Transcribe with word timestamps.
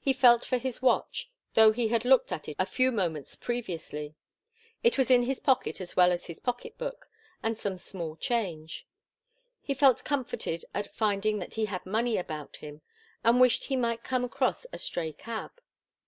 He 0.00 0.12
felt 0.12 0.44
for 0.44 0.58
his 0.58 0.82
watch, 0.82 1.30
though 1.54 1.70
he 1.70 1.86
had 1.86 2.04
looked 2.04 2.32
at 2.32 2.48
it 2.48 2.56
a 2.58 2.66
few 2.66 2.90
moments 2.90 3.36
previously. 3.36 4.16
It 4.82 4.98
was 4.98 5.08
in 5.08 5.22
his 5.22 5.38
pocket 5.38 5.80
as 5.80 5.94
well 5.94 6.10
as 6.10 6.26
his 6.26 6.40
pocket 6.40 6.76
book 6.78 7.06
and 7.44 7.56
some 7.56 7.78
small 7.78 8.16
change. 8.16 8.88
He 9.60 9.72
felt 9.72 10.02
comforted 10.02 10.64
at 10.74 10.92
finding 10.92 11.38
that 11.38 11.54
he 11.54 11.66
had 11.66 11.86
money 11.86 12.16
about 12.16 12.56
him, 12.56 12.82
and 13.22 13.40
wished 13.40 13.66
he 13.66 13.76
might 13.76 14.02
come 14.02 14.24
across 14.24 14.66
a 14.72 14.78
stray 14.78 15.12
cab. 15.12 15.52